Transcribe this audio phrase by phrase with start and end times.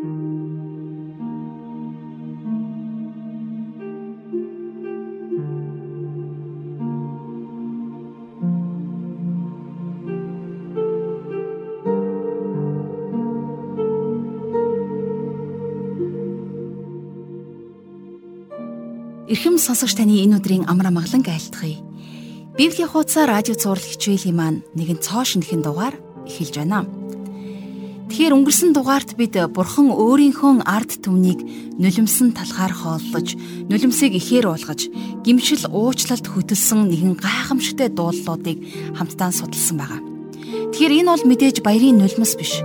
[0.00, 0.16] Эрхэм
[19.60, 21.76] сонсогч таны энэ өдрийн амар амгалан айлтгая.
[22.56, 26.88] Библийн хуудасаар радио цаурал хичээлийн маань нэгэн цоо шинхэн дугаар эхэлж байна.
[28.20, 31.40] Тэгэхээр өнгөрсөн дугаарт бид Бурхан өөрийнхөө ард түмнийг
[31.80, 33.32] нулимсан талхаар хооллож,
[33.72, 34.92] нулимсыг ихээр уулгаж,
[35.24, 38.60] гимшил уучлалт хөтөлсөн нэгэн гайхамшигтай дуулуудыг
[38.92, 40.00] хамтдаа судалсан байгаа.
[40.68, 42.60] Тэгэхээр энэ бол мэдээж баярын нулимс биш,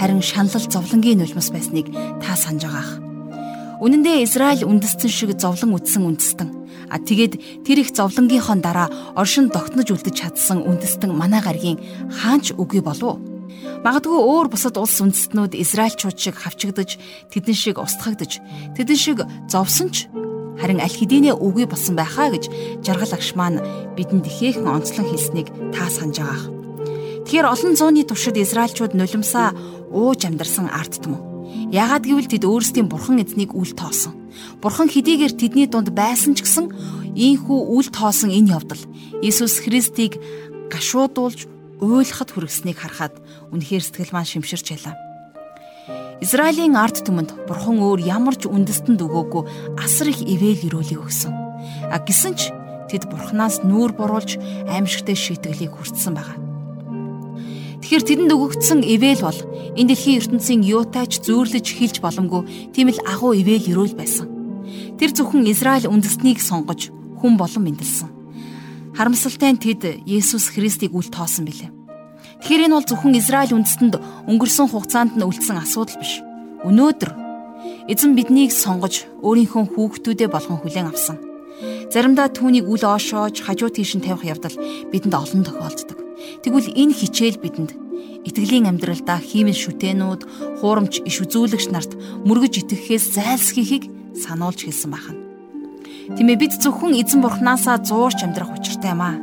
[0.00, 1.92] харин шаналл зовлонгийн нулимс байсныг
[2.24, 2.96] та санаж байгаах.
[3.84, 6.48] Үнэн дээр Израиль үндэстэн шиг зовлон үтсэн үндэстэн.
[6.88, 8.88] А тэгээд тэр их зовлонгийнхоо дараа
[9.20, 11.76] оршин тогтнож үлдэж чадсан үндэстэн манай гаргийн
[12.08, 13.33] хаанч үгүй болов уу?
[13.84, 16.98] Магадгүй өөр бусад улс үндэстнүүд Израильчууд шиг хавчигдж,
[17.32, 18.40] тэдэн шиг устгагдж,
[18.76, 19.18] тэдэн шиг
[19.50, 20.08] зовсон ч
[20.60, 22.48] харин аль хэдийнэ үгүй болсон байхаа гэж
[22.86, 23.60] жаргал агш маань
[23.98, 26.46] бидэнд ихээхэн онцлон хэлснийг та санаж байгаах.
[27.26, 29.52] Тэгэхээр олон зууны туршид Израильчууд нулимсаа
[29.90, 31.34] ууж амьдарсан арт түмэн
[31.74, 34.14] Яагаад гэвэл тэд өөрсдийн бурхан эзнийг үл тоосон.
[34.62, 36.70] Бурхан хэдийгээр тэдний дунд байсан ч гэсэн
[37.14, 38.82] ийхүү үл тоосон энэ явдал
[39.22, 40.18] Иесус Христийг
[40.70, 41.46] гашуудуулж
[41.80, 43.18] уйлахад хүргэснийг харахад
[43.50, 44.94] үнэхээр сэтгэл маань шимширч байлаа.
[46.22, 49.42] Израилийн ард түмэнд бурхан өөр ямар ч үндэстэнд өгөөгүй
[49.82, 51.34] асар их ивэл өрөөлийг өгсөн.
[51.90, 52.54] А гисэн ч
[52.88, 54.38] тэд бурханаас нүүр буруулж
[54.70, 56.38] аимшигтэй шийтгэлийг хүртсэн байгаа.
[57.82, 59.40] Тэгэхээр тэдэнд өгөгдсөн ивэл бол
[59.76, 64.24] энэ дэлхийн ертөнцийн юутайч зөөрлөж хилж боломгүй тийм л агуу ивэл өрөөл байсан.
[64.96, 66.88] Тэр зөвхөн Израиль үндэстнийг сонгож
[67.20, 68.13] хүн болон мэндэлсэн.
[68.94, 71.70] Харамсалтай нь тэд Есүс Христийг үл тоосон билээ.
[72.38, 73.98] Тэгэхээр энэ бол зөвхөн Израиль үндэстэнд
[74.30, 76.22] өнгөрсөн хугацаанд нь үлдсэн асуудал биш.
[76.62, 77.10] Өнөөдөр
[77.90, 81.18] эзэн биднийг сонгож өөрийнхөө хүүхдүүдээ болгон хүлээн авсан.
[81.90, 84.54] Заримдаа түүнийг үл оошоож хажуу тийш нь тавих явдал
[84.94, 85.98] бидэнд олон тохиолддог.
[86.46, 87.74] Тэгвэл энэ хичээл бидэнд
[88.30, 91.92] итгэлийн амьдралдаа хиймэл шүтэнүүд, хуурамч иш үзүүлэгч нарт
[92.24, 95.23] мөргөж итгэхээс зайлсхийхийг сануулж хэлсэн байна.
[96.12, 99.16] Тиймээ бид зөвхөн эзэн бурхнаасаа зуурч амьдрах учиртай юм аа.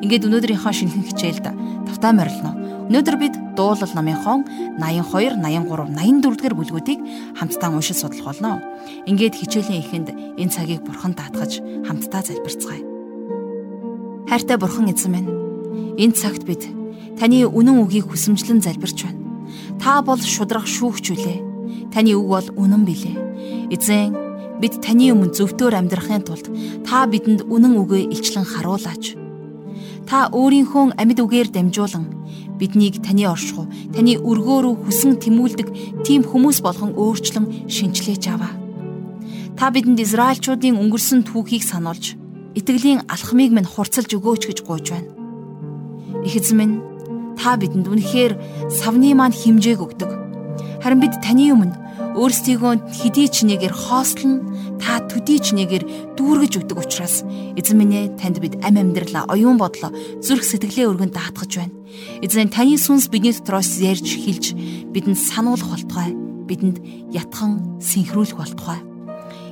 [0.00, 1.46] Ингээд өнөөдрийнхөө шинэхэн хичээлд
[1.92, 2.56] тавтай морилно.
[2.88, 4.40] Өнөөдөр бид дуулал номын хон
[4.80, 7.00] 82, 83, 84 дугаар бүлгүүдийг
[7.36, 8.64] хамтдаа уншиж судлах болно.
[9.04, 10.08] Ингээд хичээлийн эхэнд
[10.40, 12.82] энэ цагийг бурхан даатгаж хамтдаа залбирцгаая.
[14.28, 15.44] Хайртай бурхан эзэн минь
[15.96, 16.66] Энэ цагт бид
[17.14, 19.22] таны үнэн үгийг хүсэмжлэн залбирч байна.
[19.78, 21.38] Та бол шудрах шүүгч үлээ.
[21.94, 23.70] Таны үг бол үнэн билээ.
[23.70, 24.23] Эзэн
[24.60, 26.46] бид таны өмнө зөвтөөр амьдрахын тулд
[26.86, 29.18] та бидэнд үнэн үгээ илчлэн харуулаач.
[30.06, 32.04] Та өөрийнхөө амьд үгээр дамжуулан
[32.58, 35.68] биднийг таны оршихуй, таны өргөөрөө хүсэн тэмүүлдэг
[36.06, 38.52] тийм хүмүүс болгон өөрчлөн шинчлээж аваа.
[39.58, 42.14] Та бидэнд Израильчуудын өнгөрсөн түүхийг сануулж,
[42.54, 45.10] итгэлийн алхмыг минь хурцлж өгөөч гэж гуйж байна.
[46.22, 46.74] Их эзэн минь
[47.38, 48.32] та бидэнд үнэхээр
[48.70, 50.10] савны маань химжээг өгдөг.
[50.82, 51.83] Харин бид таны өмнө
[52.14, 54.46] өөрсдийгөө хэдий ч нэгээр хоослон
[54.78, 57.26] та төдий ч нэгээр дүүргэж өгдөг учраас
[57.58, 59.90] эзэн минь ээ танд бид ам амьдралаа оюун бодлоо
[60.22, 61.74] зүрх сэтгэлээ өргөн даатгаж байна.
[62.22, 64.54] Эзэн таны сүнс бидний дотроос ярьж хилж
[64.94, 66.14] бидэнд сануулах болтугай
[66.46, 66.78] бидэнд
[67.10, 68.78] ятхан синхруулах болтугай.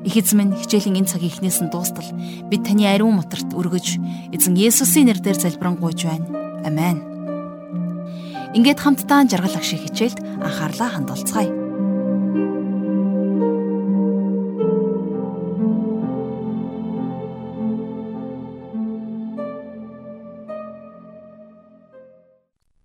[0.07, 2.07] Их эзэн минь хичээлийн энэ цагийн эхнээс нь дуустал
[2.47, 3.99] бид таны ариун мотарт өргөж
[4.31, 6.31] эзэн Есүсийн нэрээр залбирanгуйж байна.
[6.63, 7.03] Амен.
[8.55, 11.62] Ингээд хамтдаа жаргал ах шиг хичээлд анхаарлаа хандуулцгаая.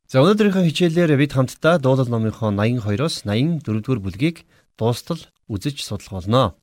[0.08, 4.48] За өнөөдрийнхөө хичээлээр бид хамтдаа дуулал номынхоо 82-оос 84-р бүлгийг
[4.80, 5.20] дуустал
[5.52, 6.56] үзэж судлах болно.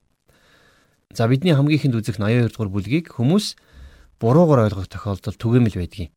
[1.12, 3.60] За бидний хамгийн ихэнд үзэх 82-р бүлгийг хүмүүс
[4.16, 6.08] буруугаар ойлгох тохиолдол түгээмэл байдгийг.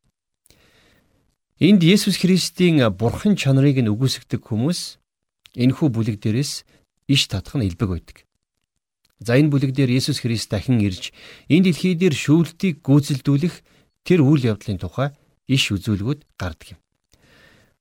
[1.60, 4.96] Энд Есүс Христийн бурхан чанарыг нь үгүйсгдэг хүмүүс
[5.60, 6.64] энэхүү бүлэг дээрээс
[7.12, 8.18] иш татах нь илбэг байдаг.
[9.20, 11.12] За энэ бүлэг дээр Есүс Христ дахин ирж
[11.52, 13.56] энэ дэлхий дээр шүүлтийг гүйцэлдүүлэх
[14.08, 15.12] тэр үйл явдлын тухай
[15.52, 16.80] иш үзүүлгүүд гардаг юм.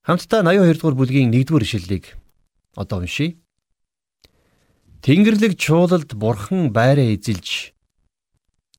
[0.06, 2.14] Хамтдаа 82 дугаар бүлгийн 1-р ишлэлийг
[2.78, 3.42] одоо уншийе.
[5.02, 7.74] Тэнгэрлэг чуулалд бурхан байраа эзэлж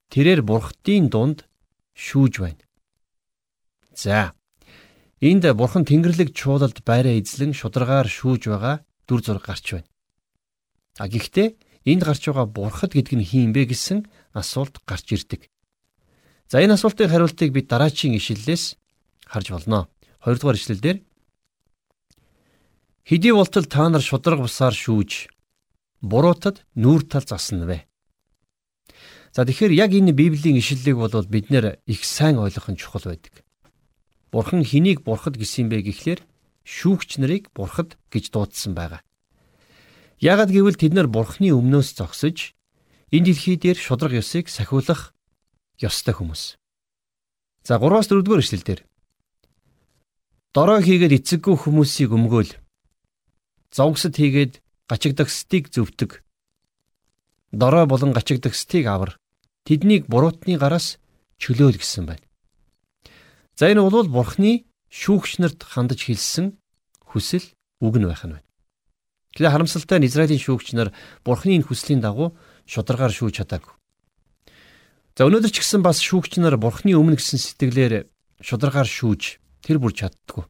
[0.07, 1.44] тэрээр бурхтын дунд
[2.00, 2.63] шүүж байна.
[3.91, 4.31] За
[5.19, 9.89] Энд бурхан Тэнгэрлэг чуулалд байраа эзлэн шударгаар шүүж байгаа дүр зураг гарч байна.
[10.95, 11.59] А гэхдээ
[11.91, 15.51] энд гарч байгаа бурхад гэдэг нь хин бэ гэсэн асуулт гарч ирдэг.
[16.47, 18.79] За энэ асуултын хариултыг бид дараачийн ишлэлээс
[19.27, 19.91] харж болно.
[20.24, 21.03] 2 дугаар ишлэлдэр
[23.07, 25.31] Хэдий болтол та нар шудраг бусаар шүүж
[26.04, 27.88] буруутад нүүр тал засна вэ?
[29.31, 33.48] За тэгэхээр яг энэ Библийн ишлэлийг бол бид нэр их сайн ойлгох нь чухал байдаг.
[34.27, 36.19] Бурхан хэнийг бурхад гэсэн бэ гэхлээр
[36.68, 39.00] шүүгч нарыг бурхад гэж дуудсан байгаа.
[40.19, 42.51] Яагад гэвэл тэд нар бурхны өмнөөс зогсож
[43.15, 45.15] энэ дэлхий дээр шудраг ёсыг сахиулах
[45.80, 46.60] ёстой хүмүүс.
[47.63, 48.83] За 3-аас 4-р эшлэлдэр
[50.51, 52.67] Дорой хийгээд эцэггүй хүмүүсийг өмгөөл.
[53.72, 56.24] Зовгсод хийгээд гачигдагсдыг зөвтөг.
[57.52, 59.19] Дорой болон гачигдагсдыг авар.
[59.68, 60.98] Тэднийг буруутны гараас
[61.38, 62.24] чөлөөл гэсэн байна.
[63.56, 66.56] За энэ бол бурхны шүүгч нарт хандаж хэлсэн
[67.04, 67.46] хүсэл
[67.84, 68.48] үг нь байх нь байна.
[69.36, 70.96] Тэгэхээр харамсалтай нь Израилийн шүүгч нар
[71.28, 73.74] бурхны энэ хүслийн дагуу шударгаар шүүж чадаагүй.
[75.18, 78.08] За өнөөдөр ч гэсэн бас шүүгч нар бурхны өмнө гэсэн сэтгэлээр
[78.42, 80.46] шударгаар шүүж тэр бүр чаддгүй.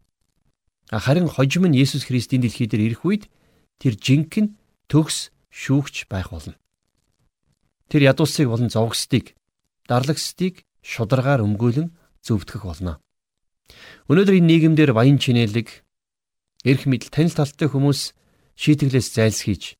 [0.91, 3.23] Харин хожим нь Есүс Христийн дэлхий дээр ирэх үед
[3.79, 4.55] тэр жинхэнэ
[4.87, 6.55] төгс шүүгч байх болно.
[7.91, 9.35] Тэр ядуусыг болон зовгсдыг,
[9.87, 11.91] дарлагсдыг шударгаар өмгөөлөн
[12.23, 12.99] зөвтгөх болно.
[14.07, 15.83] Өнөөдөр энэ нийгэмдэр баян чинэлэг,
[16.63, 18.15] эрх мэдэл танил талтай хүмүүс
[18.55, 19.75] шийтгэлээс зайлсхийж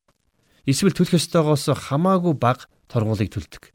[0.68, 3.72] эсвэл төлөх ёстойгоос хамаагүй бага торгуулийг төлдөг.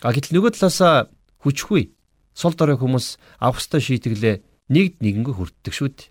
[0.00, 1.12] А гэтэл нөгөө талаасаа
[1.44, 1.92] хүчгүй
[2.32, 4.36] сул дорой хүмүүс авах ёстой шийтгэлээ
[4.72, 6.10] нэгд нэгэнгөө хүртдэг шүү дээ.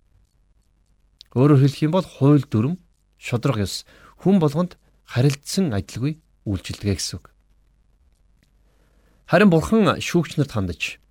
[1.35, 2.79] Өөрөөр хэлэх юм бол хууль дүрм,
[3.19, 3.83] шудраг ёс
[4.23, 7.35] хүн болгонд харилцсан адилгүй үйлчилдэг гэсэн үг.
[9.27, 11.01] Харин бурхан шүүгч нарт хандаж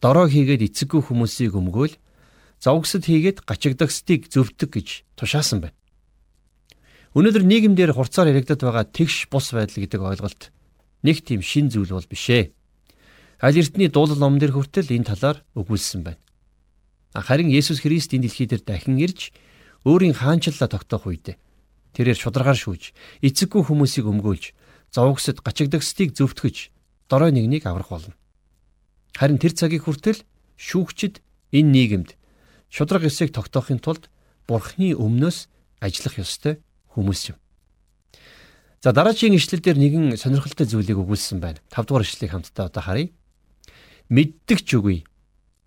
[0.00, 1.96] дорой хийгээд эцэггүй хүмүүсийг өмгөөл
[2.60, 5.76] зовгсод хийгээд гачигдагсдыг зөвтөг гэж тушаасан байна.
[7.16, 10.52] Өнөөдөр нийгэмдэр хурцаар яригдад байгаа тэгш бус байдал гэдэг ойлголт
[11.00, 12.52] нэг тийм шин зүйл бол биш ээ.
[13.40, 16.20] Аль эртний дуулал ном дээр хүртэл энэ талаар өгүүлсэн байна.
[17.22, 19.32] Харин Есүс Христ энэ дэлхий дээр дахин ирж
[19.88, 21.40] өөрийн хаанчлалаа тогтоох үед
[21.96, 22.92] тэрээр шударгаар шүүж
[23.24, 24.52] эцэггүй хүмүүсийг өмгөөлж
[24.92, 26.68] зовгсод гачигдагсдыг зөвтгөж
[27.08, 28.14] дорой нэгнийг аврах болно.
[29.16, 30.20] Харин тэр цагийг хүртэл
[30.60, 31.24] шүүгчд
[31.56, 32.10] энэ нийгэмд
[32.68, 34.12] шудраг ёсыг тогтоохын тулд
[34.46, 35.48] Бурхны өмнөөс
[35.80, 36.60] ажиллах ёстой
[36.92, 37.38] хүмүүс юм.
[38.84, 41.58] За дараагийн ишлэл дээр нэгэн сонирхолтой зүйлийг өгүүлсэн байна.
[41.74, 43.10] 5 дугаар ишлэлийг хамтдаа одоо харъя.
[44.06, 45.02] Мэддэгч үгүй,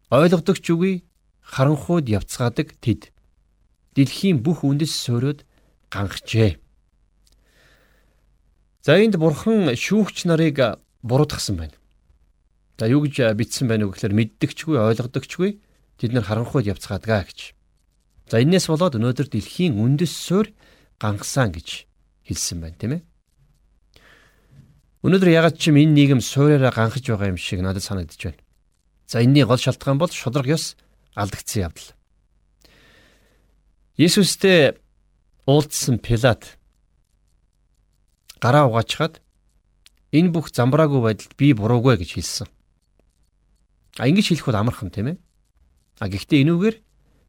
[0.07, 1.03] ойлгодогч үгүй,
[1.49, 3.09] харанхууд явцгаадаг тэд.
[3.97, 5.43] Дэлхийн бүх үндэс суурьуд
[5.89, 6.61] ганхжээ.
[8.85, 11.75] За энд бурхан шүүгч нарыг буруутгасан байна.
[12.77, 15.49] За юу гэж бичсэн байна вэ гэхээр мэддэгчгүй ойлгодогчгүй
[15.99, 17.57] тэд нар харанхуйд явцгаадгаа гэж.
[18.29, 20.53] За энээс болоод өнөөдөр дэлхийн үндэс суурь
[21.01, 21.89] гангасан гэж
[22.29, 23.01] хэлсэн байна тийм ээ.
[25.03, 28.41] Өнөөдөр ягаад ч юм энэ нийгэм суураараа ганхаж байгаа юм шиг надад санагдаж байна.
[29.07, 30.77] За энэний гол шалтгаан бол шудраг ёс
[31.15, 31.89] алдагдсан явдал.
[33.99, 34.77] Есүстэй
[35.49, 36.57] уулзсан Пилат
[38.39, 39.19] гараа угаачаад
[40.15, 42.47] энэ бүх замбраагүй байдалд би буруугүй гэж хэлсэн.
[43.99, 45.17] А ингэж хэлэх бол амархан тийм ээ.
[45.99, 46.75] А гэхдээ энүүгээр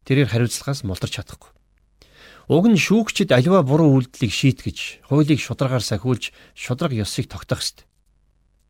[0.06, 1.50] тэрээр хариуцлагаас мулдарч чадахгүй.
[2.50, 7.86] Уг нь шүүгчд аливаа буруу үйлдэлийг шийтгэж, хуулийг шударгаар сахиулж, шудраг ёсыг тогтоох ёстой.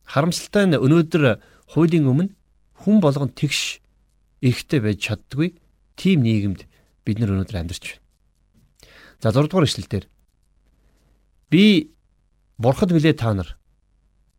[0.05, 1.41] Харамсалтай нь өнөөдөр
[1.73, 2.33] хуулийн өмнө
[2.77, 3.80] хүн болгон тэгш
[4.41, 5.57] эрхтэй байж чаддгүй
[5.97, 6.65] тийм нийгэмд
[7.05, 8.05] бид нар өнөөдөр амьдарч байна.
[9.21, 10.05] За 6 дугаар эшлэлдэр
[11.53, 11.93] би
[12.57, 13.57] бурхад билээ та нар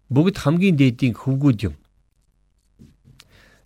[0.09, 1.75] бүгд хамгийн дээдийн хөвгүүд юм.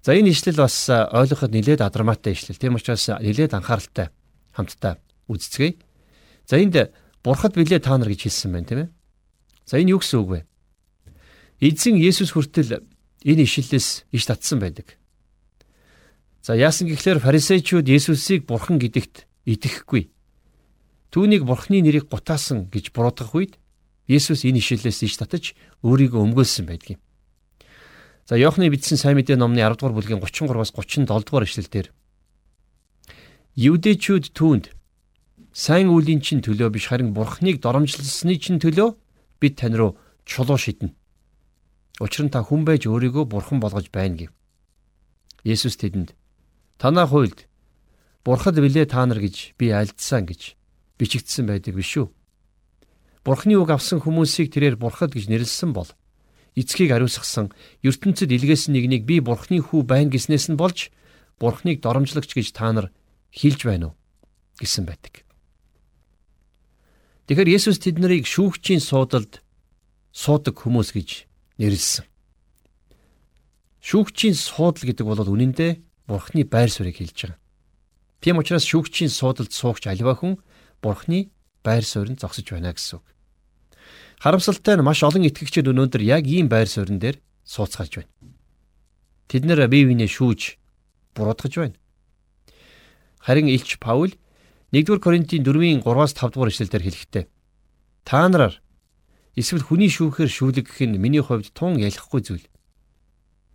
[0.05, 2.59] За энэ ишлэл бас ойлгоход нэлээд адармаатай ишлэл.
[2.59, 4.11] Тийм учраас нэлээд анхааралтай
[4.53, 4.99] хамтдаа
[5.31, 5.79] үзцгээе.
[6.45, 6.93] За энд
[7.23, 8.89] бурхад билээ та нар гэж хэлсэн байна тийм ээ.
[9.65, 10.41] За энэ юу гэсэн үг вэ?
[11.63, 12.85] Эзэн Есүс хүртэл
[13.25, 14.99] энэ ишлэлээс иш татсан байдаг.
[16.45, 20.13] За яасан гэхлээр фарисеучуд Есүсийг бурхан гэдэгт итгэхгүй.
[21.09, 23.57] Түүнийг бурхны нэрийг гутаасан гэж буруудах үед
[24.05, 27.01] Есүс энэ ишлэлээс иш татаж өөрийгөө өмгөөлсөн байдгийг.
[28.29, 31.89] За Иохны бичсэн сайн мэдээ номны 10 дугаар бүлгийн 33-аас 37 дугаар ишлэлдэр
[33.57, 34.69] Юудэчүүд түүнд
[35.49, 38.93] сайн үлийн чин төлөө биш харин бурхныг доромжлсны чин төлөө
[39.41, 39.97] бид тань руу
[40.29, 40.93] чулуу шиднэ.
[41.97, 44.31] Учир нь та хүн байж өөрийгөө бурхан болгож байна гэв.
[45.41, 46.13] Есүс тэдэнд
[46.77, 47.47] танаа хуйлд
[48.25, 50.55] бурхад билээ та нар гэж би альдсан гэж
[50.99, 52.07] бичигдсэн байдаг биш үү?
[53.25, 55.89] Бурхны үг авсан хүмүүсийг тэрээр бурхад гэж нэрлсэн бол
[56.55, 57.51] эцгийг ариусгасан
[57.83, 60.93] ертөнцид илгээсэн нэгнийг би бурхны хүү байна гэснээс нь болж
[61.41, 62.93] бурхныг доромжлогч гэж та нар
[63.33, 63.95] хэлж байна уу
[64.59, 65.25] гэсэн байдаг.
[67.27, 69.41] Тэгэхээр Есүс тэднийг шүүгчийн суудалд
[70.13, 71.27] суудаг хүмүүс гэж
[71.59, 72.05] нэрлсэн.
[73.81, 75.73] Шүүгчийн суудал гэдэг бол үнэндээ
[76.07, 77.39] бурхны байр суурийг хэлж байгаа.
[78.21, 80.37] Тийм учраас шүүгчийн суудалд суугч аливаа хүн
[80.81, 81.29] бурхны
[81.65, 83.05] байр суурьнд зогсож байна гэсэн үг.
[84.21, 88.11] Харамсалтай нь маш олон итгэгчид өнөөдөр яг ийм байр суурин дээр сууцгааж байна.
[89.27, 90.57] Тэд нэр бие биенээ шүүж
[91.17, 91.77] буруудгаж байна.
[93.25, 94.13] Харин Илч Паул
[94.71, 97.25] 1-р Коринтын 4-ийн 3-аас 5-р эшлэлдэр хэлэхдээ
[98.05, 98.61] та нараар
[99.33, 102.45] эсвэл хүний шүүхээр шүүлэгэх нь миний хувьд тун ялахгүй зүйл.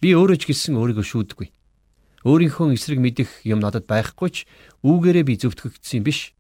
[0.03, 1.49] Би өөрөө ч гэсэн өөрийгөө шүүдэггүй.
[2.21, 4.37] Өөрийнхөө эсрэг мэдэх юм надад байхгүй ч
[4.85, 6.37] үүгээрээ би зөвтгөгдсөн биш.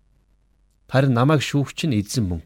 [0.93, 2.43] Харин намайг шүүгч нь эзэн мөн.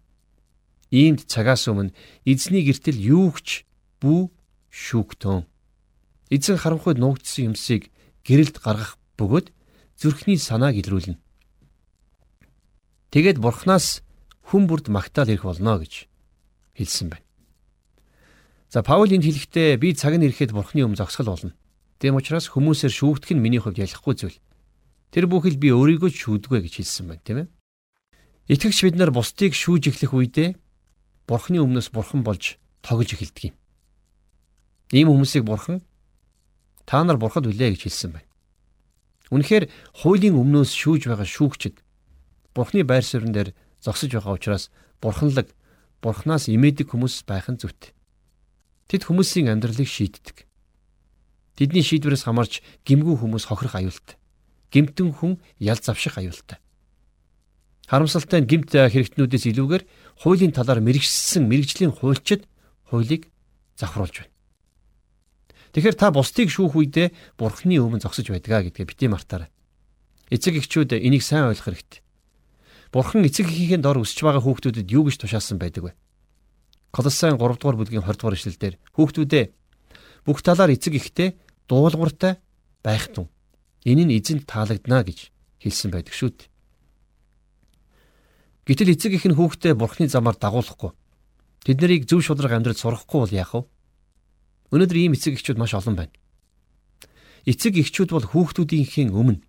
[0.95, 1.91] Иймд цагаас өмнө
[2.23, 3.67] эзний гертэл юугч
[3.99, 4.31] бүү
[4.71, 5.43] шүүгтэн.
[6.31, 7.91] Эзэн харанхуйд нуугдсан юмсыг
[8.23, 9.51] гэрэлд гаргах бөгөөд
[9.99, 11.19] зүрхний санааг илрүүлнэ.
[13.11, 14.07] Тэгээд бурхнаас
[14.47, 16.07] хүн бүрд магтаал ирэх болно гэж
[16.79, 17.27] хэлсэн байна.
[18.71, 21.53] За Паулийн хэлэхдээ би цаг нь ирэхэд бурхны өмнө зогсгол болно.
[22.05, 24.37] Тэм учраас хүмүүсээр шүүгдэх нь миний хувьд ялахгүй зүйл.
[25.09, 27.49] Тэр бүхэл би өөрийгөө ч шүүдгүй гэж хэлсэн байна, тийм ээ.
[28.53, 30.53] Итгэгч бид нар бусдыг шүүж эхлэх үедээ
[31.25, 33.57] Бурхны өмнөөс бурхан болж тогж эхэлдэг юм.
[34.93, 35.81] Ийм хүмүүсийг бурхан
[36.85, 38.29] та нар бурхад үлээ гэж хэлсэн байна.
[39.33, 39.73] Үнэхээр
[40.05, 41.81] хуулийн өмнөөс шүүж байгаа шүүгчд
[42.53, 44.69] Бурхны байр суурин дээр зогсож байгаа учраас
[45.01, 45.57] бурханлаг
[46.05, 47.97] Бурханаас имээдэг хүмүүс байх нь зүйтэй.
[48.93, 50.45] Тэд хүмүүсийн амьдралыг шийддэг.
[51.55, 54.19] Тэдний шийдвэрээс хамаарч гимгүү хүмүүс хохирох аюултай.
[54.75, 56.59] Гимтэн хүн ял завших аюултай.
[57.87, 59.83] Харамсалтай нь гимт хэрэгтнүүдээс илүүгээр
[60.25, 62.49] хуулийн талаар мэрэгчсэн мэрэгжлийн хуульчид
[62.91, 63.31] хуулийг
[63.79, 64.33] завхруулж байна.
[65.75, 69.51] Тэгэхээр та бусдыг шүүх үедээ бурхны өмнө зогсож байдгаа гэдгээ бити мартаарай.
[70.31, 72.01] Эцэг эхчүүд энийг сайн ойлгох хэрэгтэй.
[72.95, 75.93] Бурхан эцэг эхийн дор өсөж байгаа хүүхдүүдэд юу гэж тушаасан байдаг вэ?
[76.95, 79.45] Колосын 3 дугаар бүлгийн 20 дугаар ишлэлдэр хүүхдүүдээ
[80.25, 81.35] бүх талаар эцэг эхтэй
[81.69, 82.39] дуулууртай
[82.83, 83.29] байх тун.
[83.85, 85.31] Энэ нь эзэнт таалагдана гэж
[85.61, 86.49] хэлсэн байдаг шүү дээ.
[88.65, 90.97] Гэтэл эцэг их нь хүүхдээ бурхны замаар дагуулахгүй.
[91.65, 93.63] Тэд нарыг зөв шударга амьдрал сургахгүй бол яах вэ?
[94.73, 96.15] Өнөөдөр ийм эцэг эхчүүд маш олон байна.
[97.45, 99.45] Эцэг эхчүүд бол хүүхдүүдийнхээ өмнө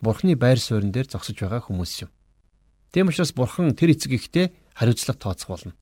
[0.00, 2.10] бурхны байр суурин дээр зогсож байгаа хүмүүс юм.
[2.92, 5.72] Тэм учраас бурхан тэр эцэг ихтэй хариуцлага тооцох болно.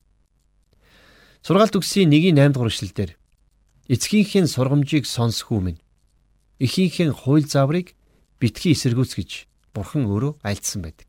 [1.42, 3.10] Сургаалт үгсийн 1-ийн 8 дугаар эшлэлдэр
[3.88, 5.78] эцгийнхээ сургамжийг сонс хүмүн.
[6.62, 7.94] Эхийнхээ хууль зааврыг
[8.38, 9.30] битгий эсэргүүц гэж
[9.74, 11.08] бурхан өөрөө айлдсан байдаг.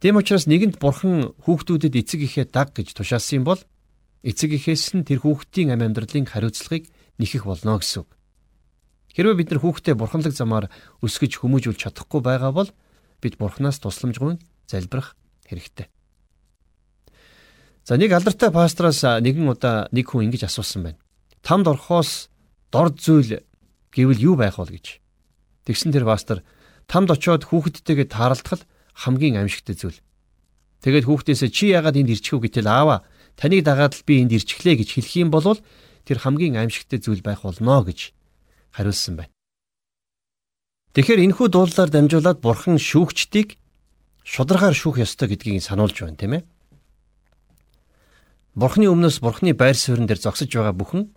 [0.00, 3.60] Тэм учраас нэгэнт бурхан хүүхдүүдэд эцэг ихээ даг гэж тушаасан бол
[4.24, 6.88] эцэг ихээс нь тэр хүүхдийн амь амьдралын хариуцлагыг
[7.20, 8.10] нэхэх болно гэсэн үг.
[9.12, 10.66] Хэрвээ бид нар хүүхдээ бурханлаг замаар
[11.04, 12.70] өсгөж хүмүүжүүлж чадахгүй байгаа бол
[13.20, 15.92] бид бурханаас тусламжгүй залбирах хэрэгтэй.
[17.84, 21.00] За нэг алдартай пастораас нэгэн удаа нэг хүн ингэж асуусан байна.
[21.42, 22.28] Тамд орхоос
[22.72, 23.42] дорд зүйл
[23.90, 24.86] гэвэл юу байх вэ гэж.
[25.66, 26.42] Тэгсэн тэр пастор
[26.86, 29.98] тамд очиод хүүхэдтэйгээ тааралдахад хамгийн аимшигтай зүйл.
[30.80, 33.04] Тэгээд хүүхдээсээ чи яагаад энд ирчих вэ гэтэл аава
[33.36, 35.44] таныг дагаад л би энд ирчихлээ гэж хэлэх юм бол
[36.04, 38.12] тэр хамгийн аимшигтай зүйл байх болно гэж
[38.72, 39.34] хариулсан байна.
[40.96, 43.60] Тэгэхээр энэхүү дуулаар дамжуулаад бурхан шүүгчдийг
[44.26, 46.42] шударгаар шүүх ёстой гэдгийг сануулж байна тийм ээ.
[48.58, 51.14] Бурхны өмнөөс бурхны байр суурин дээр зогсож байгаа бүхэн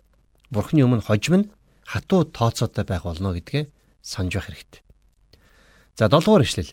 [0.54, 1.50] бурхны өмнө хожим нь
[1.82, 3.68] хатуу тооцоотой байх болно гэдгээ
[4.00, 4.82] санаж байх хэрэгтэй.
[5.98, 6.72] За 7 дугаар ишлэл.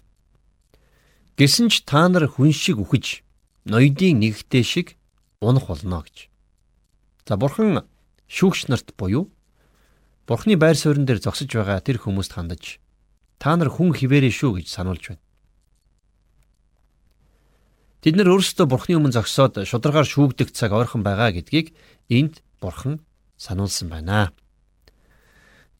[1.38, 3.26] Гэсэн ч та нар хүн шиг үхэж
[3.66, 4.98] ноёдын нэгтэй шиг
[5.42, 6.30] унах болно гэж.
[7.26, 7.82] За бурхан
[8.30, 9.30] шүүгч нарт буюу
[10.28, 12.78] бурхны байр суурин дээр зогсож байгаа тэр хүмүүст хандаж
[13.42, 15.24] та нар хүн хിവэрээ шүү гэж сануулж байна.
[18.02, 21.74] Тэд нар өөрсдөө бурхны өмнө зогсоод шударгаар шүүгдэх цаг ойрхон байгаа гэдгийг
[22.10, 23.02] энд бурхан
[23.42, 24.30] сануулсан байна.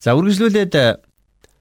[0.02, 0.74] За үргэлжлүүлээд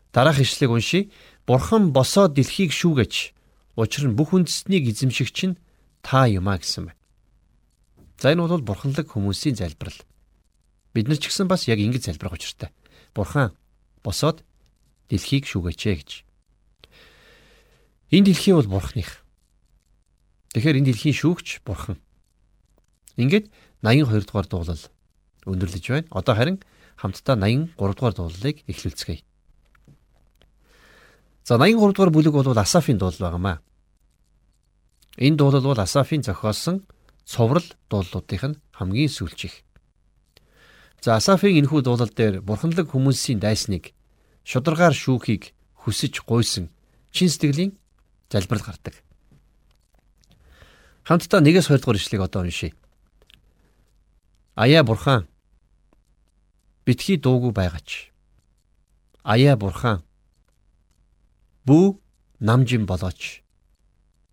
[0.09, 1.09] дараах ишлэгийг уншийе.
[1.45, 3.37] Бурхан босоод дэлхийг шүүгэж
[3.75, 5.59] Учир нь бүх үндэстнийг эзэмшигч нь
[6.03, 6.99] та юм а гэсэн байна.
[8.19, 9.95] За энэ бол бурханлаг хүмүүсийн залбирал.
[10.91, 12.69] Бид нар ч гэсэн бас яг ингэж залбирах учиртай.
[13.15, 13.55] Бурхан
[14.03, 14.43] босоод
[15.07, 16.09] дэлхийг шүгээч гэж.
[18.11, 19.23] Энэ дэлхий бол бурхных.
[20.51, 21.95] Тэгэхээр энэ дэлхийн шүүгч бурхан.
[23.15, 23.47] Ингээд
[23.81, 24.83] 82 дугаар дуулал
[25.45, 26.07] өндөрлөж байна.
[26.11, 26.57] Одоо харин
[26.97, 29.23] хамтдаа 83 дугаар дуулалыг эхлүүлцгээе.
[31.43, 33.57] За 83 дугаар бүлэг бол Асафын дуулал байнамаа.
[35.17, 36.85] Энэ дуулал бол Асафын зохиосон
[37.25, 39.65] цоврал дуулуудынх нь хамгийн сүүлчийнх.
[41.01, 43.93] За Асафын энэхүү дуулал дээр бурханлаг хүмүүсийн дайсныг
[44.45, 46.69] шударгаар шүүхийг хүсэж гуйсан
[47.09, 47.73] чин сэтгэлийн
[48.29, 48.95] залбирал гардаг.
[51.03, 52.73] Хамтдаа 1-2 дугаар ишлэгийг одоо уншийе.
[54.61, 55.25] Аяа бурхан
[56.85, 58.13] битгий дуугүй байгаач.
[59.25, 60.03] Аяа бурхан
[61.65, 61.97] Бүү
[62.37, 63.41] намжин болооч.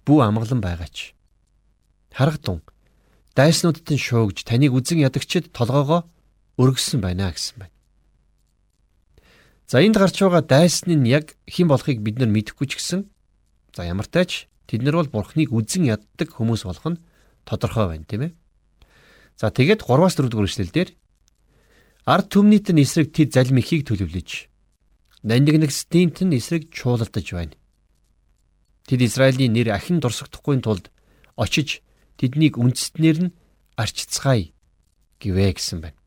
[0.04, 1.16] Бүү амгалан байгаач.
[2.12, 2.60] Харагдун
[3.32, 6.04] дайснуудад нь шуугж таныг үзэн ядагчид толгоогоо
[6.60, 7.76] өргөссөн байна гэсэн байна.
[9.64, 13.08] За энд гарч байгаа дайсны нь яг хэн болохыг бид нар мэдэхгүй ч гэсэн
[13.72, 17.00] за ямар тач тэд нар бол бурхныг үзэн яддаг хүмүүс болох нь
[17.48, 18.32] тодорхой байна тийм ээ.
[19.38, 20.88] За тэгээд 3-аас 4 дугаар эшлэлдэр
[22.10, 24.50] ард түмнийт нь эсрэг тэд залим ихийг төлөвлөж
[25.22, 27.54] нандинэгсдийнт нь эсрэг чуулалдаж байна.
[28.90, 30.90] Тэд Израилийн нэр ахин дурсагдахгүй тулд
[31.38, 31.86] очиж
[32.18, 33.34] тэднийг үндэстнэр нь
[33.78, 34.50] арчицгаая
[35.22, 35.98] гэвэ гэсэн байна.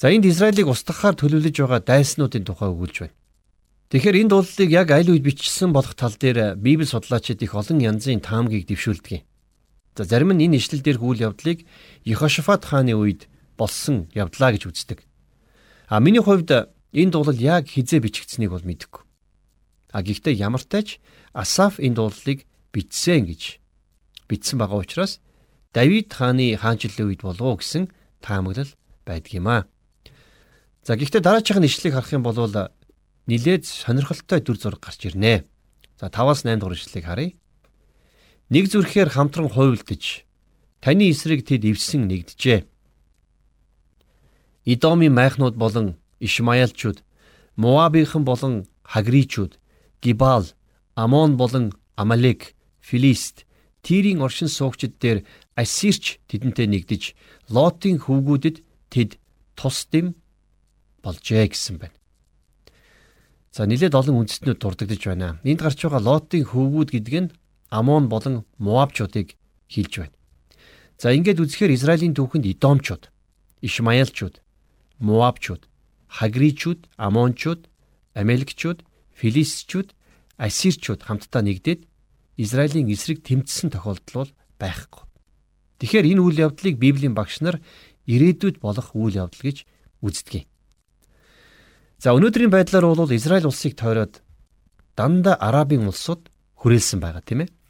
[0.00, 3.16] За энд Израилийг устгахаар төлөвлөж байгаа дайснуудын тухай өгүүлж байна.
[3.92, 8.24] Тэгэхээр энэ дуулалыг яг аль үед бичсэн болох тал дээр Библи судлаачид их олон янзын
[8.24, 9.24] таамгийг дэвшүүлдэг юм.
[9.96, 11.68] За зарим нь энэ ишлэл дээрх үйл явдлыг
[12.08, 13.28] Йехошафат хааны үед
[13.60, 15.04] болсон явдлаа гэж үздэг.
[15.92, 16.48] А миний хувьд
[16.96, 19.04] энэ дуулал яг хизээ бичигдсэнийг бол мэдэхгүй.
[19.92, 20.96] А гэхдээ ямар тач
[21.36, 23.60] Асаф энэ дуулалыг бичсэн гэж
[24.28, 25.20] бичсэн байгаа учраас
[25.76, 27.92] Давид хааны хаанчлалын үед болов гэсэн
[28.24, 28.72] таамаглал
[29.04, 29.68] байдгиймээ.
[30.88, 32.40] За гэхдээ дараагийн ишлэгийг харах юм бол
[33.28, 35.44] нилээд сонирхолтой дүр зураг гарч ирнэ.
[36.00, 37.32] За 5-аас 8 дугаар ишлэгийг харъя.
[38.50, 40.24] Нэг зүрхээр хамтран хуйлдаж
[40.82, 42.66] таны эсрэг тэд эвсэн нэгдэжээ.
[44.64, 47.02] Идомын майхнууд болон Ишмаялчууд,
[47.56, 49.58] Моабийнхан болон Хагричууд,
[50.00, 50.46] Гибал,
[50.94, 53.46] Амон болон Амалек, Филист,
[53.82, 57.02] Тирийн оршин суугчид дээр Ассирч тэдэнтэй нэгдэж
[57.50, 59.18] Лотын хөвгүүдэд тэд
[59.58, 60.14] тус дэм
[61.02, 61.98] болжээ гэсэн байна.
[63.50, 65.42] За нэлээд олон үндэстнүүд дурддагдж байна.
[65.42, 67.32] Энд гарч байгаа Лотын хөвгүүд гэдэг нь
[67.72, 69.32] Амон болон Моабчуудыг
[69.72, 70.16] хилж байна.
[71.00, 73.08] За ингээд үзэхээр Израилийн түүхэнд Идомчууд,
[73.64, 74.44] Ишмаэлчууд,
[75.00, 75.64] Моабчууд,
[76.12, 77.72] Хагричууд, Амончууд,
[78.12, 78.84] Амеликчууд,
[79.16, 79.96] Филистчууд,
[80.36, 81.88] Ассирчууд хамтдаа нэгдээд
[82.36, 85.02] Израилийн эсрэг тэмцсэн тохиолдол бол байхгүй.
[85.80, 87.64] Тэгэхээр энэ үйл явдлыг Библийн багш нар
[88.04, 89.64] ирээдүйд болох үйл явдал гэж
[90.04, 90.44] үздэг.
[91.96, 94.20] За өнөөдрийн байдлаар бол Израиль улсыг тойроод
[94.92, 96.28] дандаа арабын улсууд
[96.60, 97.61] хүрээлсэн байгаа тийм ээ.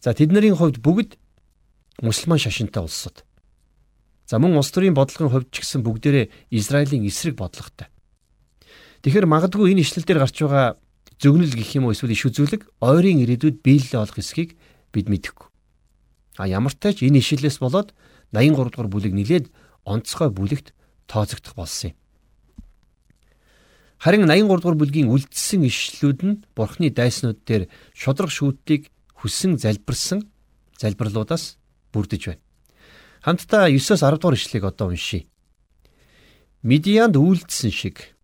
[0.00, 1.20] За тэдний хувьд бүгд
[2.00, 3.24] мусульман шашинтай улсууд.
[4.24, 7.92] За мөн улс төрийн бодлогын хувьд ч гэсэн бүгдээрээ Израилийн эсрэг бодлоготой.
[9.04, 10.80] Тэгэхээр магадгүй энэ ишлэл дээр гарч байгаа
[11.20, 14.56] зөгнөл гэх юм уу эсвэл иш үзүүлэг ойрын ирээдүйд биелэлээ олох эсхийг
[14.88, 15.48] бид мэдэхгүй.
[16.40, 17.92] А ямар ч тач энэ ишлэлээс болоод
[18.32, 19.52] 83 дугаар бүлэг нилээд
[19.84, 20.72] онцгой бүлэгт
[21.04, 21.96] тооцогдох болсон юм.
[24.00, 28.88] Харин 83 дугаар бүлгийн үлдсэн ишлүүд нь Бурхны дайснууд дээр шудраг шүүтийг
[29.20, 30.24] хүссэн залбирсан
[30.80, 31.60] залбирлуудаас
[31.92, 32.42] бүрдэж байна.
[33.20, 35.28] Хамтдаа 9-оос 10 дугаар ишлэгийг одоо уншийе.
[36.64, 38.16] Медианд үйлдсэн шиг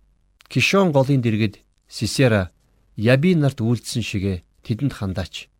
[0.49, 2.51] Кишон голын дэргэд Сисера
[2.97, 5.53] Яби нарт үйлдсэн шигэ тэдэнд хандаач.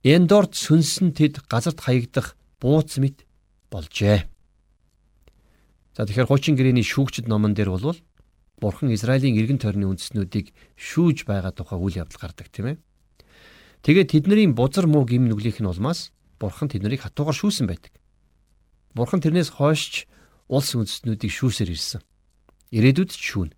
[0.00, 3.28] Эндорт сүнсэн тэд газарт хаягдах бууц мэт
[3.68, 4.24] болжээ.
[5.92, 8.00] За тэгэхээр хуучин гэрээний шүүгчд номон дээр бол
[8.58, 12.76] Бурхан Израилийн эргэн тойрны үндэснүүдийг шүүж байгаа тухай үйл явдал гардаг тийм ээ.
[13.82, 17.92] Тэгээд тэдний бузар муу гим нүглийнх нь улмаас Бурхан тэднийг хатуугаар шүүсэн байдаг.
[18.94, 20.06] Бурхан тэрнээс хойшч
[20.50, 22.02] улс үндэстнүүдийг шүүсээр ирсэн.
[22.74, 23.54] Ирээдүйд ч шүүнэ.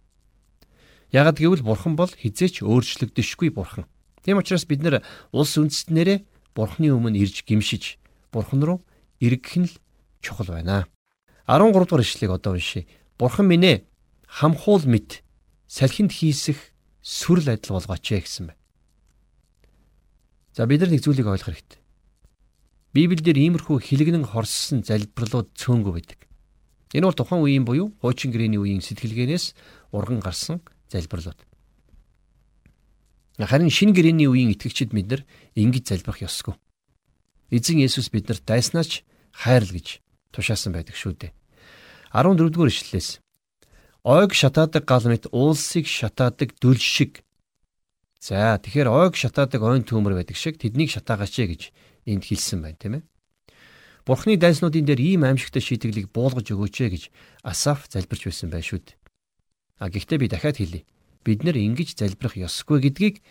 [1.12, 3.84] Ягад гэвэл Бурхан бол хизээч өөрчлөгдөшгүй Бурхан.
[4.24, 5.02] Тийм учраас бид нэр
[5.32, 7.96] улс үндэстнэрээ Бурханы өмнө ирж гимшиж
[8.32, 8.78] Бурхан руу
[9.20, 9.74] эргэх нь л
[10.20, 10.86] чухал байна.
[11.48, 12.86] 13 дугаар ишлэгийг одоо уншийе.
[13.18, 13.76] Бурхан минь ээ
[14.28, 15.24] хамхуул мэд
[15.66, 16.58] салхинд хийсэх
[17.02, 18.59] сүрэл адил болгооч гэсэн байна.
[20.54, 21.80] За бид нар нэг зүйлийг ойлгох хэрэгтэй.
[22.90, 26.20] Библиэлд иймэрхүү хилэгнэн хорссон залбирлууд цөөнгөө байдаг.
[26.90, 29.54] Энэ бол тухайн үеийн буюу хуучин гэрээний үеийн сэтгэлгээнээс
[29.94, 30.58] урган гарсан
[30.90, 31.38] залбирлууд.
[33.38, 35.22] Харин шинэ гэрээний үеийн итгэгчид бид нар
[35.54, 36.58] ингэж залбирах ёсгүй.
[37.54, 40.02] Эзэн Есүс биднэрт дайснаач хайрл гэж
[40.34, 41.32] тушаасан байдаг шүү дээ.
[42.10, 43.22] 14 дугаар ишлэлээс
[44.02, 47.22] ойг шатаадаг гал мэт уулсыг шатаадаг дүл шиг.
[48.20, 51.62] За тэгэхээр ойг шатаадаг ойн төмөр байдаг шиг тэднийг шатаагаач гэж
[52.04, 53.04] энд хэлсэн байна тийм ээ.
[54.04, 57.02] Бурхны дайснуудын дээр ийм аимшигтай шийтгэлийг буулгаж өгөөч гэж
[57.40, 58.96] Асаф залбирч байсан байх шүү дээ.
[59.80, 60.84] А гэхдээ би дахиад хэлье.
[61.24, 63.24] Бид нэр ингэж залбирах ёсгүй гэдгийг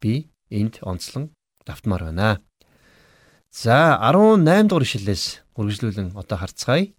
[0.00, 1.36] би энд онцлон
[1.68, 2.40] давтмаар байна.
[3.52, 6.96] За 18 дугаар ишлэлээс үргэлжлүүлэн одоо харцгаая.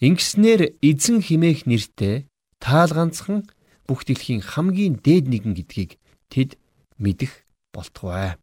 [0.00, 2.24] Ингэснээр эзэн химээх нэртэй
[2.56, 3.44] таал ганцхан
[3.84, 5.97] бүх дэлхийн хамгийн дээд нэгэн гэдгийг
[6.28, 6.56] тэд
[6.98, 8.36] мэдэх болтугай.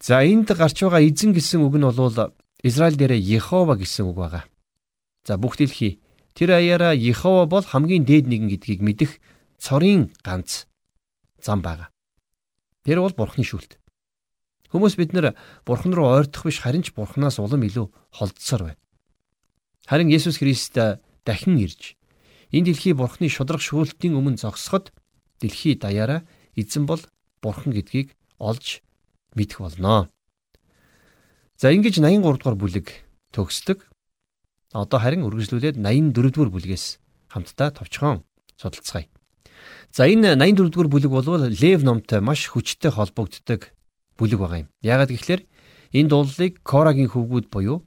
[0.00, 4.44] За энд гарч байгаа эзэн гэсэн үг нь бол Израиль дээр Йехова гэсэн үг байгаа.
[5.24, 6.00] За бүх дэлхий
[6.34, 9.10] тэр аяараа Йехова бол хамгийн дээд нэгэн гэдгийг мэдэх
[9.58, 10.68] цорын ганц
[11.40, 11.88] зам байгаа.
[12.84, 13.80] Тэр бол бурхны шүлт.
[14.70, 18.82] Хүмүүс бид нэр бурхан руу ойртох биш харин ч бурханаас улам илүү холдсоор байна.
[19.86, 20.74] Харин Есүс Христ
[21.24, 21.94] дахин ирж
[22.50, 24.90] энэ дэлхий бурхны шудраг шүүлтийн өмнө зогсоход
[25.40, 26.24] дэлхий даяараа
[26.56, 27.00] эзэн бол
[27.42, 28.80] бурхан гэдгийг олж
[29.34, 30.08] мэдэх болно.
[31.56, 32.86] За ингэж 83 дугаар бүлэг
[33.32, 33.84] төгсдөг.
[34.72, 37.00] Одоо харин үргэлжлүүлээд 84 дугаар бүлгээс
[37.32, 38.24] хамтдаа товчхон
[38.60, 39.08] судалцгаая.
[39.92, 43.72] За энэ 84 дугаар бүлэг бол Лев номтой маш хүчтэй холбогддог
[44.20, 44.68] бүлэг байгаа юм.
[44.84, 45.48] Яагаад гэвэл
[45.96, 47.84] энэ дуулыг Корагийн хөвгүүд буюу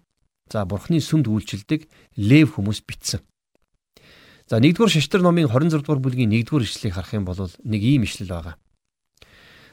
[0.50, 1.86] за бурхны сүмд үйлчилдэг
[2.18, 3.22] лев хүмүүс бичсэн.
[4.50, 8.56] За 1-р шаштар номын 26-р бүлгийн 1-р ишлэлийг харах юм бол нэг ийм ишлэл байгаа.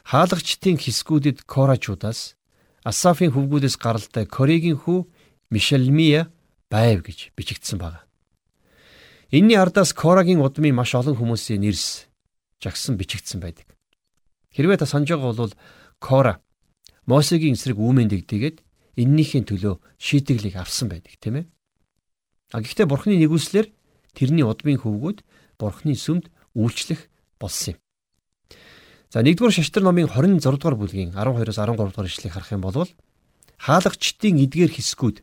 [0.05, 2.37] Хаалгачдын хэсгүүдэд Корачудаас
[2.85, 5.09] Асафын хөвгүүдээс гаралтай Корегийн хүү
[5.49, 6.29] Мишелмия
[6.69, 8.05] байв гэж бичигдсэн байна.
[9.33, 12.05] Энийний ардаас Корагийн удмын маш олон хүмүүсийн нэрс
[12.61, 13.65] жагсан бичигдсэн байдаг.
[14.53, 15.57] Хэрвээ та санаж байгаа бол
[15.97, 16.37] Кора
[17.09, 18.61] Мосегийн эсрэг үүмэн дэгдээгээд
[18.93, 21.45] эннийхээ төлөө шийтгэлийг авсан байдаг тийм ээ.
[22.53, 23.73] А гэхдээ бурхны нэгүслэр
[24.17, 25.21] тэрний удмын хөвгүүд
[25.61, 27.05] бурхны сүмд үйлчлэх
[27.37, 27.79] болсон юм.
[29.13, 32.89] За 1-р шаштар номын 26 дугаар бүлгийн 12-оос 13 дугаар ишлэгийг харах юм бол
[33.61, 35.17] хаалгачдын эдгээр хэсгүүд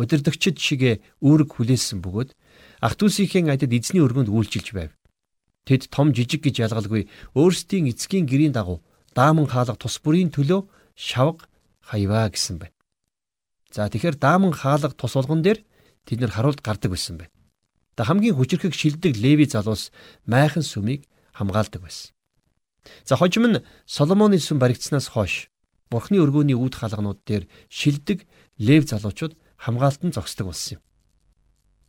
[0.00, 2.30] удирдагчид шигэ үүрэг хүлээсэн бөгөөд
[2.80, 4.90] ах トゥ усийнхээ адид эзний өргөнд үйлчилж байв.
[5.68, 8.80] Тэд том жижиг гэж ялгалгүй өөрсдийн эцгийн гэрийн дагуу
[9.14, 10.64] дааман хаалга тус бүрийн төлөө
[10.96, 11.44] шавга
[11.84, 12.76] хаяваа гэсэн байна.
[13.70, 15.60] За тэгэхээр дааман хаалга тус болгон дээр
[16.08, 17.32] тэд нэр харуулт гардаг байсан байна.
[17.96, 19.92] Хамгийн хүчрхэг шилдэг Леви залуус
[20.26, 22.12] майхан сүмийг хамгаалдаг байсан.
[23.04, 25.50] За хожим нь Соломоны сүм баригдсанаас хойш
[25.90, 28.24] Бурхны өргөөний үүд хаалганууд дээр шилдэг
[28.58, 30.82] Лев залуучууд хамгаалтан зогсдог болсон юм.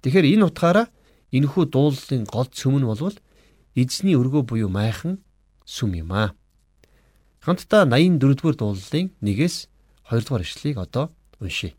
[0.02, 0.88] Тэгэхээр энэ утгаараа
[1.30, 3.16] энэхүү дуулалын гол цөм нь болвол
[3.78, 5.22] эзний өргөө буюу майхан
[5.64, 6.34] сүм юм аа.
[7.46, 9.70] Хамтдаа 84 дугаар дуулалын 1-ээс
[10.10, 11.78] 2 дугаар ишлэлийг одоо уншийе.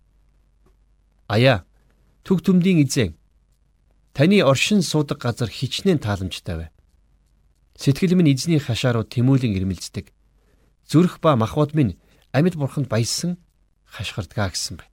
[1.27, 1.67] Аяа
[2.23, 3.19] төг төмдийн эзэн
[4.13, 6.71] таны оршин суудаг газар хичнээн тааламжтай бай.
[7.77, 10.13] Сэтгэл минь эзний хашаа руу тэмүүлэн ирмэлздэг.
[10.87, 11.99] Зүрх ба махбод минь
[12.33, 13.41] амьд бурханд баясан
[13.89, 14.89] хашгирдгаа гэсэн бай.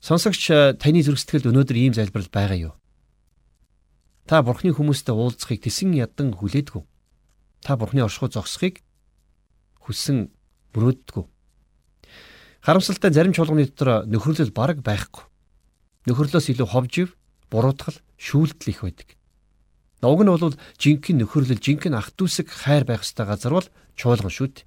[0.00, 2.74] Сонсогч таны зүрх сэтгэлд өнөөдөр ийм залбирал байгаа юу?
[4.24, 6.84] Та бурхны хүмүүстэй уулзахыг тэсэн ядан хүлээдгүй.
[7.62, 8.80] Та Бурхны оршихуй зогсохыг
[9.82, 10.30] хүссэн
[10.74, 11.24] мөрөөддгүү.
[12.62, 15.24] Харамсалтай зарим чуулганы дотор нөхөрлөл бараг байхгүй.
[16.06, 17.16] Нөхөрлөөс илүү ховжив,
[17.50, 19.08] буруутгал, шүүлтэл их байдаг.
[20.02, 23.66] Уг нь бол жинхэнэ нөхөрлөл, жинхэнэ ах дүүсэг хайр байх ёстой газар бол
[23.98, 24.66] чуулган шүү дээ.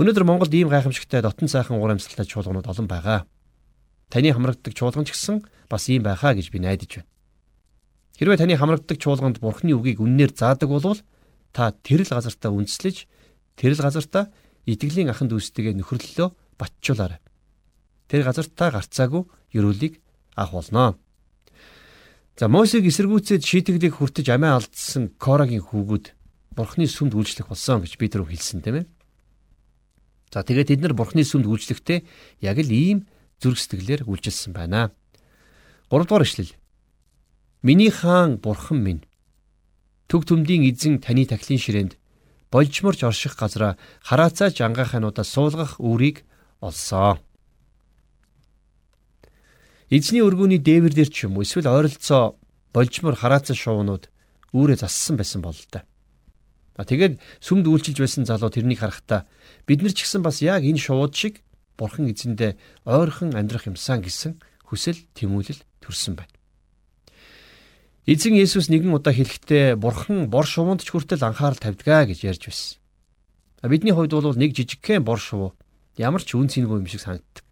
[0.00, 3.28] Өнөөдөр Монголд ийм гайхамшигтай дотн сайхан уур амьсгалтай чуулганууд олон байгаа.
[4.08, 7.10] Таны хамрагддаг чуулган ч гэсэн бас ийм байхаа гэж би найдаж байна.
[8.16, 10.96] Хэрвээ таны хамрагддаг чуулганд Бурхны үгийг үннээр заадаг бол
[11.52, 13.04] та тэрл газартаа үндэслэж
[13.60, 14.32] тэрл газартаа
[14.64, 17.20] итгэлийн аханд үүсдэгэ нөхөрлөлөө батжуулаарай.
[18.10, 19.22] Тэр газартаа гарцаагүй
[19.54, 20.02] ерөөлийг
[20.34, 20.98] авах болно.
[22.34, 26.10] За Мосег эсэргүүцээд шийтгэлийг хүртэж амиа алдсан Корагийн хүүгүүд
[26.58, 28.86] Бурхны сүмд үйлчлэх болсон гэж Петр хэлсэн тийм ээ.
[30.34, 32.02] За тэгээд тэд нар Бурхны сүмд үйлчлэхдээ
[32.42, 33.06] яг л ийм
[33.38, 34.90] зүрх сэтгэлээр үйлчилсэн байна.
[35.92, 36.50] 3 дугаар ишлэл.
[37.62, 39.06] Миний хаан бурхан минь.
[40.10, 41.94] Төг төмдийн эзэн таны тахлын ширээнд
[42.50, 46.26] болжморж орших газараа хараацаач ангахануудаа суулгах үрийг
[46.58, 47.22] олсоо.
[49.90, 52.38] Эзний өргөний дээвэр дээр ч юм уу эсвэл ойролцоо
[52.70, 54.06] болжмор хараацаа шуунууд
[54.54, 55.82] үүрээ зассан байсан бол та.
[56.78, 59.26] А тэгээд сүмд үйлчилж байсан залуу тэрнийг харахтаа
[59.66, 61.42] бид нар ч гэсэн бас яг энэ шууд шиг
[61.74, 64.38] бурхан эзэндээ ойрхон амьдрах юмсан гэсэн
[64.70, 66.38] хүсэл тэмүүлэл төрсэн байна.
[68.06, 72.78] Эзэн Есүс нэгэн удаа хэлэхдээ бурхан бор шувуунд ч хүртэл анхаарал тавьдгаа гэж ярьж байсан.
[73.66, 75.58] Бидний хувьд бол нэг жижигхэн бор шувуу
[75.98, 77.49] ямар ч үн цэнгүй юм шиг санагддаг.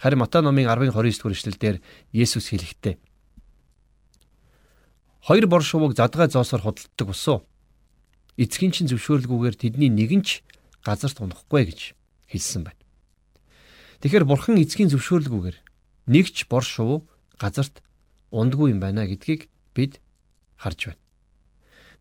[0.00, 1.76] Харин Матай номын 10-29 дугаар эшлэлдэр
[2.12, 2.96] Есүс хэлэхдээ
[5.26, 7.42] Хоёр бор шувууг задгай зоосоор худалддаг усуу.
[8.38, 10.46] Эцгийн чин зөвшөөрлгүйгээр тэдний нэгэн ч
[10.86, 11.98] газарт унахгүй гэж
[12.30, 12.78] хэлсэн байна.
[14.06, 15.58] Тэгэхээр бурхан эцгийн зөвшөөрлгүйгээр
[16.06, 17.10] нэг ч бор шувуу
[17.42, 17.82] газарт
[18.30, 19.98] ундгүй юм байна гэдгийг бид
[20.62, 21.02] харж байна.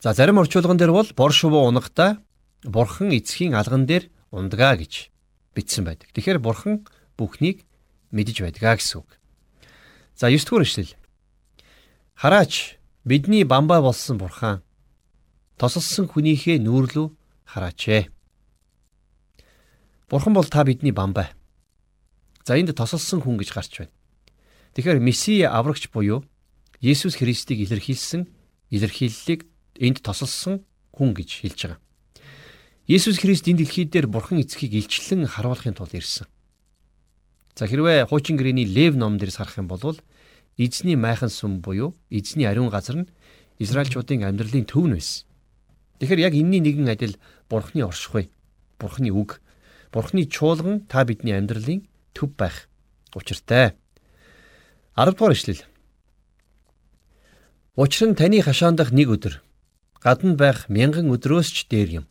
[0.05, 2.21] За зарим орчуулган дээр бол бор шувуу унахдаа
[2.62, 5.10] бурхан эцхийн алган дээр ундгаа гэж
[5.58, 6.13] бичсэн байдаг.
[6.13, 6.86] Тэгэхээр бурхан
[7.17, 7.64] бүхнийг
[8.15, 9.10] мэдэж байдгаа гэсэн үг.
[10.15, 10.95] За 9 дугаар ишлэл.
[12.15, 14.63] Хараач бидний бамбай болсон бурхан
[15.60, 17.08] тосолсон хүнийхээ нүүрлүү
[17.51, 18.08] хараачээ.
[20.08, 21.36] Бурхан бол та бидний бамбай.
[22.47, 23.93] За энд тосолсон хүн гэж гарч байна.
[24.80, 26.23] Тэгэхээр Месси аврагч буюу
[26.80, 28.28] Есүс Христийг илэрхийлсэн
[28.71, 29.47] илэрхийллийг
[29.80, 30.63] энд тосолсон
[30.95, 31.80] хүн гэж хэлж байгаа.
[32.88, 36.30] Есүс Христ энэ дэлхий дээр Бурхан эцгийг илчлэн харуулахын тулд ирсэн.
[37.56, 39.96] За хэрвээ хуучин гэрээний Лев ном дээр сарах юм бол
[40.60, 43.12] эзний майхан сүм буюу эзний ариун газар нь
[43.60, 45.24] Израильчуудын амьдралын төв нь байсан.
[46.04, 47.15] Тэгэхээр яг энэний нэгэн адил
[47.48, 48.28] Бурханы оршихуй,
[48.76, 49.39] Бурханы үг,
[49.96, 52.68] Бурханы чуулган та бидний амьдралын төв байх
[53.15, 53.80] учиртай.
[55.00, 55.63] 10 дугаар ишлэл.
[57.80, 59.39] Учир нь таны хашаан дах нэг өдөр
[60.04, 62.06] гадна байх мянган өдрөөс ч дээр юм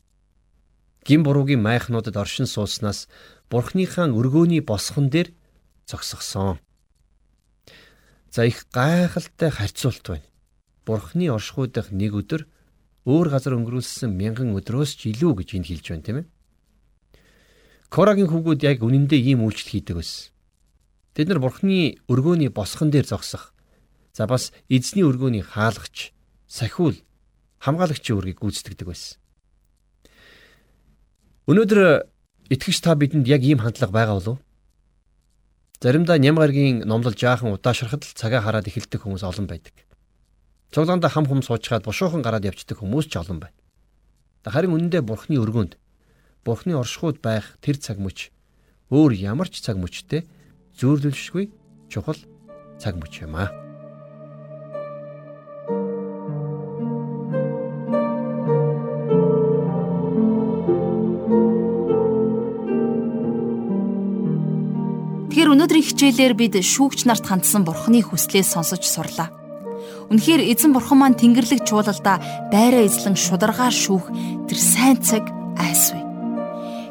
[1.04, 3.08] гин буруугийн майхнуудад оршин сууснаас
[3.50, 5.32] бурхныхаа өргөөний босхон дээр
[5.86, 6.58] зогсгосон.
[8.30, 10.26] За их гайхалтай харьцуулт байна.
[10.84, 12.48] Бурхны оршихуйдах нэг өдөр
[13.04, 16.26] өөр газар өнгөрүүлсэн мянган өдрөөс ч илүү гэж энд хэлж байна тийм ээ.
[17.92, 20.32] Корагийн хүүгүүд яг үнэндээ ийм үйлчлэл хийдэг байсан.
[21.14, 23.54] Тэд нар бурхны өргөөний босхон дээр зогсох.
[24.10, 26.10] За бас эзний өргөөний хаалгач,
[26.50, 26.98] сахиул,
[27.62, 29.22] хамгаалагчийн үргийг гүйцэтгэдэг байсан.
[31.46, 32.08] Өнөөдөр
[32.50, 34.38] итгэж та бидэнд яг ийм хандлага байгаа болов?
[35.80, 39.74] Заримдаа ням гаргийн номлол жаахан удаашрахад л цагаа хараад эхэлдэг хүмүүс олон байдаг.
[40.72, 43.56] Цуглаанда хам хум суучгаад бушуухан гараад явцдаг хүмүүс ч олон байна.
[44.44, 45.76] Харин үнэндээ бурхны өргөнд
[46.44, 48.28] бурхны оршихуйд байх тэр цаг мөч
[48.92, 50.28] өөр ямар ч цаг мөчтэй
[50.76, 51.48] зөөрлөлшгүй
[51.88, 52.20] чухал
[52.76, 53.63] цаг мөч юм аа.
[66.04, 69.32] Хичээлээр бид шүүгч нарт хандсан бурхны хүслээ сонсож сурлаа.
[70.12, 72.20] Үнэхээр эзэн бурхан маань Тэнгэрлэг чуулалдаа
[72.52, 74.12] байраа эзлэн шударгаар шүүх
[74.44, 75.24] тэр сайн цаг
[75.56, 76.04] айсвэ.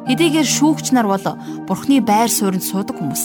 [0.10, 1.22] Хэдийгээр шүүгч нар бол
[1.70, 3.24] бурхны байр суурьнд суудаг хүмүүс.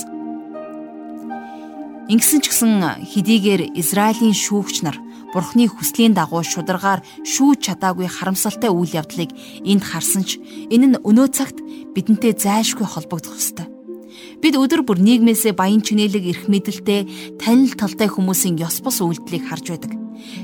[2.12, 5.01] Ингэсэн ч гэсэн хэдийгээр Израилийн шүүгч нар
[5.33, 9.33] бурхны хүслийн дагуу шударгаар шүүж чадаагүй харамсалтай үйл явдлыг
[9.64, 10.37] энд харсан ч
[10.68, 11.64] энэ нь өнөө цагт
[11.96, 13.67] бидэнтэй зайлшгүй холбогдох ёстой.
[14.38, 19.66] Бид өдөр бүр нийгмээсээ баян чинэлэг эрх мэдэлтэй танил талтай хүмүүсийн ёс бус үйлдэлийг харж
[19.74, 19.92] байдаг.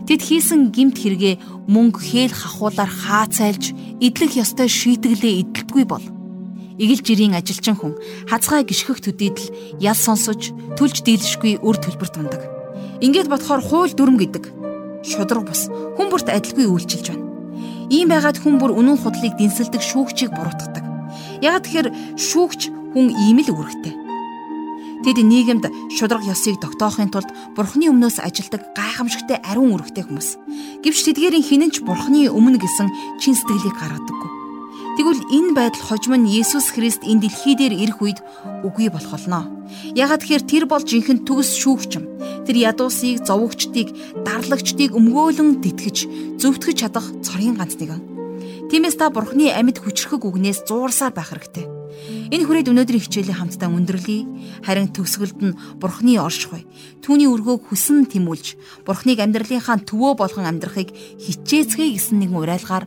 [0.07, 3.71] Тэд хийсэн гимт хэрэгээ мөнгө хээл хахуулаар хаацайлж
[4.03, 6.05] идэх ёстой шийтгэлээ идэлтгүй бол
[6.75, 7.95] Игэл жирийн ажилчин хүн
[8.27, 9.47] хазгай гიშгэх төдийдл
[9.79, 12.43] ял сонсож төлж дийлшгүй өр төлбөр тундаг.
[12.99, 14.51] Ингээд бодохоор хууль дүрм гэдэг
[15.07, 17.31] шудраг бус хүн бүрт адилгүй үйлчилж байна.
[17.95, 20.83] Ийм байгаад хүн бүр үнэн худлыг дэнсэлдэг шүүгчийг буруутгадаг.
[21.47, 23.95] Яг тэгэхээр шүүгч хүн ийм л үүрэгтэй.
[25.05, 30.39] Тэд нийгэмд шудраг ёсыг тогтоохын тулд бурхны өмнөөс ажилдаг гайхамшигтай ариун үүрэгтэй хүмүүс.
[30.81, 34.31] Гэвч тэдгээрийн хинэнч бурхны өмнө гэсэн чин сэтгэлийг гаргадаггүй.
[34.97, 38.23] Тэгвэл энэ байдал хожим нь Есүс Христ энэ дэлхий дээр ирэх үед
[38.63, 39.51] үгүй болох болно.
[39.93, 42.47] Ягаад тэгэхээр тэр бол жинхэнэ төгс шүүгчм.
[42.47, 43.91] Тэр ядуусыг, зовөгчдийг,
[44.23, 48.71] дарлагчдыг өмгөөлөн тэтгэж, зөвтгөж чадах цорын ганц нэгэн.
[48.71, 51.74] Тиймээс та Бурхны амьд хүчрхэг үгнээс зуурсаар байх хэрэгтэй.
[52.05, 54.23] Энэ хүрээд өнөөдрийн хичээлийн хамтдаа өндөрлөе.
[54.67, 56.69] Харин төгсгөлд нь Бурхны оршихуй.
[57.01, 62.85] Түүний өргөөг хүсэн тэмүүлж, Бурхныг амьдралынхаа төвөө болгон амьдрахыг хичээцгээе гэсэн нэгэн уриалгаар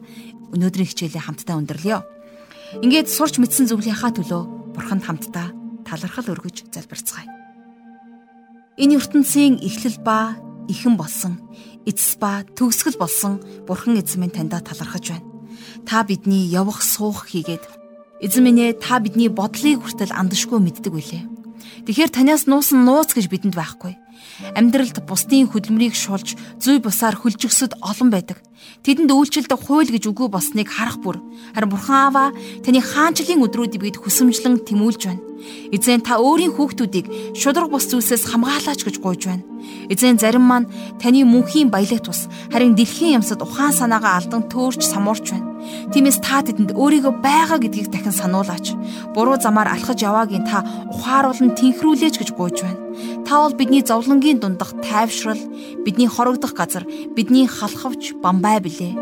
[0.53, 1.99] өнөөдрийн хичээлийн хамтдаа өндөрлөё.
[2.83, 5.55] Ингээд сурч мэдсэн зөвлөийнхаа төлөө Бурханд хамтдаа
[5.87, 7.27] талархал өргөж залбирцгаая.
[8.77, 10.35] Энэ ертөнцийн эхлэл ба
[10.67, 11.39] ихэн болсон,
[11.87, 15.25] эцэс ба төгсгөл болсон Бурхан эзэн минь таньда талархаж байна.
[15.87, 17.63] Та бидний явах суух хийгээд
[18.17, 21.23] Эзэн минь ээ та бидний бодлыг хүртэл андашгүй мэддэг билээ.
[21.85, 23.93] Тэгэхээр танаас нуусан нууц гэж бидэнд байхгүй.
[24.57, 28.41] Амьдралд бусдын хөдөлмөрийг шулж зүй бусаар хөлжгсөд олон байдаг.
[28.81, 31.21] Тэдэнд үйлчлдэг хууль гэж үгүй болсныг харах бүр.
[31.53, 32.25] Харин Бурхан Аава
[32.65, 35.26] таны хаанчлалын өдрүүдийг бид хүсэмжлэн тэмүүлж байна.
[35.71, 39.45] Эзэн та өөрийн хүүхдүүдийг шудраг бус зүйлсээс хамгаалаач гэж гуйж байна.
[39.91, 40.69] Эзэн зарим маань
[41.01, 45.47] таны мөнхийн баялаг тус харин дэлхийн юмсад ухаан санаагаа алдан төөрч самуурч байна.
[45.91, 48.73] Тиймээс та тэдэнд өөрийгөө байгаа гэдгийг дахин сануулаач.
[49.13, 52.79] Буруу замаар алхаж яваагийн та ухааруулн тэнхрүүлээч гэж гуйж байна.
[53.25, 55.41] Та бол бидний зовлонгийн дундах тайвшрал,
[55.83, 58.93] бидний хорогдох газар, бидний халахвч бамбай билээ.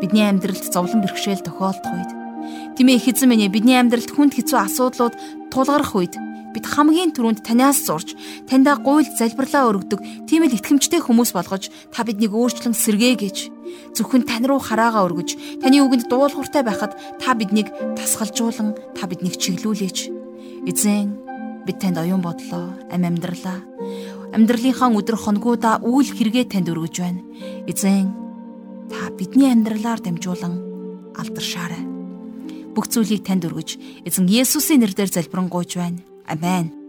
[0.00, 2.15] Бидний амьдралд зовлон бэрхшээл тохиолдох үед
[2.76, 5.14] Тэмээ их эзэн минь бидний амьдралд хүнд хэцүү асуудлууд
[5.48, 6.20] тулгарх үед
[6.52, 8.12] бид хамгийн түрүүнд танаас зурж
[8.48, 13.36] таньда гуйлд залбирлаа өргөдөг тийм л итгэмжтэй хүмүүс болгож та биднийг өөрчлөн сэргээгэж
[13.96, 20.12] зөвхөн тань руу хараагаа өргөж таны үгэнд дуулууртай байхад та биднийг тасгалжуулан та биднийг чиглүүлээч.
[20.68, 21.16] Эзэн
[21.64, 23.60] бид танд оюун бодлоо ам амьдралаа.
[24.36, 27.24] Амьдралынхаа өдөр хоногудаа үйл хэрэгээ танд өргөж байна.
[27.68, 28.12] Эзэн
[28.92, 30.60] та бидний амьдралаар дамжуулан
[31.16, 31.95] алдаршаарай
[32.76, 36.85] бүх зүйлийг танд өргөж эзэн Есүсийн нэрээр залбирanгуйж байна Амен.